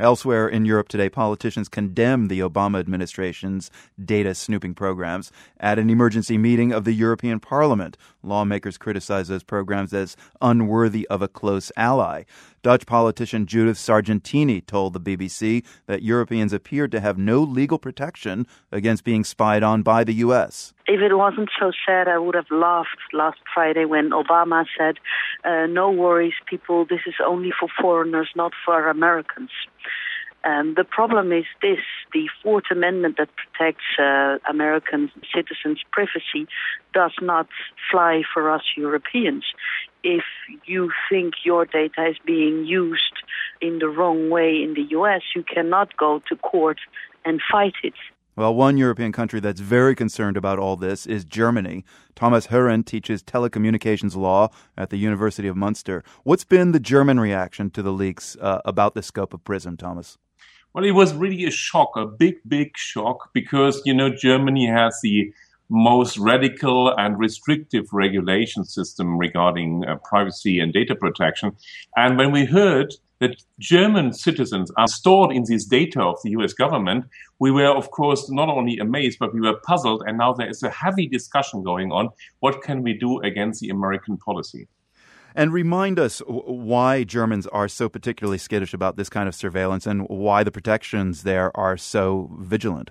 [0.00, 3.68] Elsewhere in Europe today, politicians condemn the Obama administration's
[4.02, 5.32] data snooping programs.
[5.58, 11.20] At an emergency meeting of the European Parliament, lawmakers criticize those programs as unworthy of
[11.20, 12.22] a close ally.
[12.62, 18.46] Dutch politician Judith Sargentini told the BBC that Europeans appeared to have no legal protection
[18.72, 20.72] against being spied on by the U.S.
[20.86, 24.96] If it wasn't so sad, I would have laughed last Friday when Obama said,
[25.44, 29.50] uh, No worries, people, this is only for foreigners, not for Americans.
[30.44, 31.80] Um, the problem is this
[32.12, 36.46] the Fourth Amendment that protects uh, American citizens' privacy
[36.94, 37.48] does not
[37.90, 39.44] fly for us Europeans.
[40.04, 40.24] If
[40.64, 43.02] you think your data is being used
[43.60, 46.78] in the wrong way in the US, you cannot go to court
[47.24, 47.94] and fight it.
[48.36, 51.84] Well, one European country that's very concerned about all this is Germany.
[52.14, 56.04] Thomas Hoeren teaches telecommunications law at the University of Munster.
[56.22, 60.18] What's been the German reaction to the leaks uh, about the scope of PRISM, Thomas?
[60.72, 65.00] Well, it was really a shock, a big, big shock, because, you know, Germany has
[65.02, 65.32] the
[65.68, 71.52] most radical and restrictive regulation system regarding uh, privacy and data protection.
[71.96, 76.52] And when we heard that German citizens are stored in this data of the US
[76.52, 77.04] government,
[77.38, 80.02] we were, of course, not only amazed, but we were puzzled.
[80.06, 82.10] And now there is a heavy discussion going on.
[82.40, 84.68] What can we do against the American policy?
[85.34, 90.08] And remind us why Germans are so particularly skittish about this kind of surveillance and
[90.08, 92.90] why the protections there are so vigilant.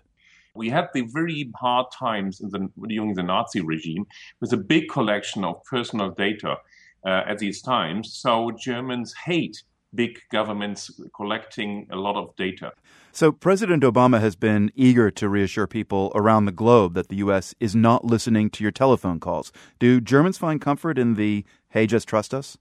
[0.57, 4.05] We had the very hard times the, during the Nazi regime
[4.41, 6.57] with a big collection of personal data
[7.05, 8.13] uh, at these times.
[8.13, 9.63] So Germans hate
[9.93, 12.71] big governments collecting a lot of data.
[13.11, 17.55] So, President Obama has been eager to reassure people around the globe that the U.S.
[17.59, 19.51] is not listening to your telephone calls.
[19.79, 22.57] Do Germans find comfort in the hey, just trust us?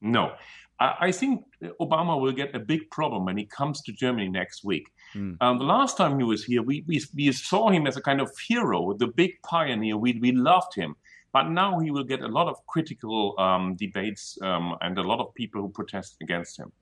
[0.00, 0.32] No.
[0.80, 1.44] I think
[1.80, 4.86] Obama will get a big problem when he comes to Germany next week.
[5.14, 5.36] Mm.
[5.40, 8.20] Um, the last time he was here, we, we, we, saw him as a kind
[8.20, 9.96] of hero, the big pioneer.
[9.96, 10.94] We, we loved him.
[11.32, 15.20] But now he will get a lot of critical um, debates um, and a lot
[15.20, 16.72] of people who protest against him.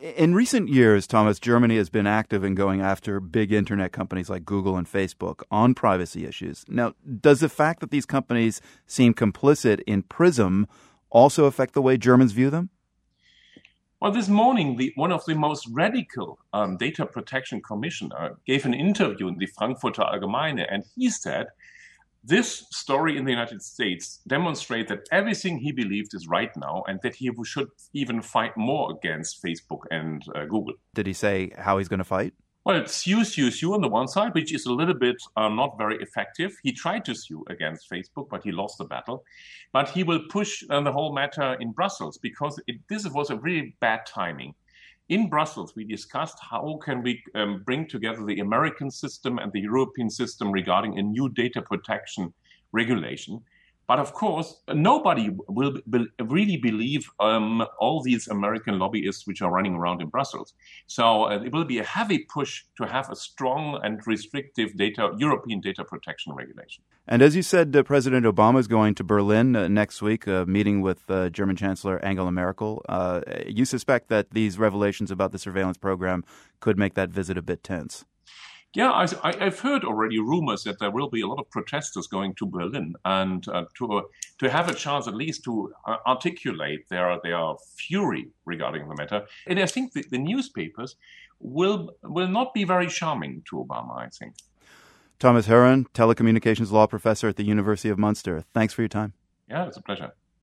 [0.00, 4.44] In recent years, Thomas, Germany has been active in going after big internet companies like
[4.44, 6.64] Google and Facebook on privacy issues.
[6.68, 10.66] Now, does the fact that these companies seem complicit in PRISM
[11.10, 12.70] also affect the way Germans view them?
[14.02, 18.74] Well, this morning, the, one of the most radical um, data protection commissioner gave an
[18.74, 21.46] interview in the Frankfurter Allgemeine, and he said
[22.24, 26.98] this story in the United States demonstrates that everything he believed is right now and
[27.04, 30.74] that he should even fight more against Facebook and uh, Google.
[30.94, 32.34] Did he say how he's going to fight?
[32.64, 35.48] Well, it's sue, sue, sue on the one side, which is a little bit uh,
[35.48, 36.56] not very effective.
[36.62, 39.24] He tried to sue against Facebook, but he lost the battle.
[39.72, 43.36] But he will push uh, the whole matter in Brussels because it, this was a
[43.36, 44.54] really bad timing
[45.08, 49.60] in Brussels, we discussed how can we um, bring together the American system and the
[49.60, 52.32] European system regarding a new data protection
[52.72, 53.38] regulation.
[53.86, 59.50] But of course, nobody will be, really believe um, all these American lobbyists which are
[59.50, 60.54] running around in Brussels.
[60.86, 65.10] So uh, it will be a heavy push to have a strong and restrictive data
[65.18, 66.84] European data protection regulation.
[67.06, 70.44] And as you said, uh, President Obama is going to Berlin uh, next week, uh,
[70.46, 72.82] meeting with uh, German Chancellor Angela Merkel.
[72.88, 76.24] Uh, you suspect that these revelations about the surveillance program
[76.60, 78.04] could make that visit a bit tense.
[78.74, 78.90] Yeah,
[79.22, 82.46] I, have heard already rumors that there will be a lot of protesters going to
[82.46, 84.02] Berlin, and uh, to uh,
[84.38, 89.26] to have a chance at least to uh, articulate their their fury regarding the matter.
[89.46, 90.96] And I think the, the newspapers
[91.38, 93.98] will will not be very charming to Obama.
[93.98, 94.36] I think.
[95.18, 98.42] Thomas Hoeren, telecommunications law professor at the University of Munster.
[98.54, 99.12] Thanks for your time.
[99.48, 100.12] Yeah, it's a pleasure.